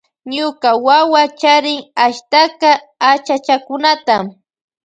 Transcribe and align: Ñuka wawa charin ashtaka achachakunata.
Ñuka 0.35 0.69
wawa 0.85 1.23
charin 1.39 1.81
ashtaka 2.05 2.69
achachakunata. 3.11 4.15